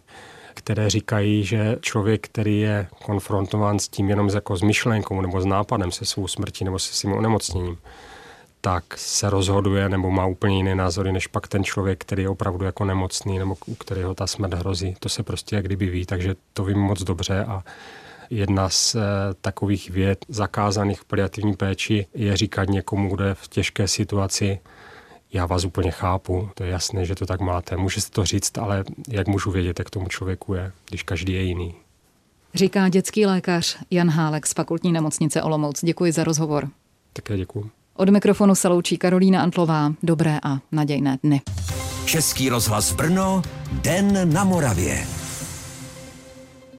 které 0.54 0.90
říkají, 0.90 1.45
že 1.45 1.76
člověk, 1.80 2.25
který 2.25 2.61
je 2.61 2.87
konfrontován 3.04 3.78
s 3.78 3.88
tím 3.88 4.09
jenom 4.09 4.28
jako 4.28 4.57
s 4.57 4.62
myšlenkou 4.62 5.21
nebo 5.21 5.40
s 5.40 5.47
nápadem 5.47 5.92
se 5.92 6.04
svou 6.04 6.28
smrtí 6.28 6.64
nebo 6.64 6.78
se 6.78 6.95
svým 6.95 7.12
onemocněním, 7.12 7.78
tak 8.61 8.85
se 8.97 9.31
rozhoduje 9.31 9.88
nebo 9.88 10.11
má 10.11 10.27
úplně 10.27 10.57
jiné 10.57 10.75
názory, 10.75 11.12
než 11.12 11.27
pak 11.27 11.49
ten 11.49 11.65
člověk, 11.65 12.00
který 12.00 12.23
je 12.23 12.29
opravdu 12.29 12.65
jako 12.65 12.85
nemocný 12.85 13.38
nebo 13.38 13.57
u 13.67 13.75
kterého 13.75 14.15
ta 14.15 14.27
smrt 14.27 14.55
hrozí. 14.55 14.97
To 15.00 15.09
se 15.09 15.23
prostě 15.23 15.57
jak 15.57 15.65
kdyby 15.65 15.87
ví, 15.87 16.07
takže 16.07 16.35
to 16.53 16.65
vím 16.65 16.79
moc 16.79 17.03
dobře 17.03 17.45
a 17.45 17.62
Jedna 18.31 18.69
z 18.69 18.95
e, 18.95 19.00
takových 19.41 19.91
věd 19.91 20.25
zakázaných 20.29 21.00
v 21.00 21.05
paliativní 21.05 21.57
péči 21.57 22.07
je 22.15 22.37
říkat 22.37 22.69
někomu, 22.69 23.15
kdo 23.15 23.25
je 23.25 23.35
v 23.35 23.49
těžké 23.49 23.88
situaci, 23.88 24.59
já 25.33 25.47
vás 25.47 25.65
úplně 25.65 25.91
chápu, 25.91 26.50
to 26.55 26.65
je 26.65 26.71
jasné, 26.71 27.05
že 27.05 27.15
to 27.15 27.27
tak 27.27 27.41
máte. 27.41 27.77
Můžete 27.77 28.11
to 28.11 28.25
říct, 28.25 28.59
ale 28.59 28.85
jak 29.09 29.27
můžu 29.29 29.50
vědět, 29.50 29.79
jak 29.79 29.91
tomu 29.91 30.09
člověku 30.09 30.55
je, 30.55 30.73
když 30.88 31.03
každý 31.03 31.33
je 31.33 31.43
jiný. 31.43 31.75
Říká 32.55 32.88
dětský 32.88 33.27
lékař 33.27 33.79
Jan 33.91 34.11
Hálek 34.11 34.47
z 34.47 34.53
fakultní 34.53 34.93
nemocnice 34.93 35.43
Olomouc. 35.43 35.85
Děkuji 35.85 36.12
za 36.12 36.25
rozhovor. 36.25 36.69
Také 37.12 37.37
děkuji. 37.37 37.71
Od 37.99 38.09
mikrofonu 38.09 38.55
se 38.55 38.69
loučí 38.69 38.99
Karolína 38.99 39.43
Antlová. 39.43 39.93
Dobré 40.02 40.38
a 40.43 40.59
nadějné 40.73 41.19
dny. 41.23 41.40
Český 42.05 42.49
rozhlas 42.49 42.93
Brno, 42.93 43.43
Den 43.73 44.33
na 44.33 44.45
Moravě. 44.45 45.18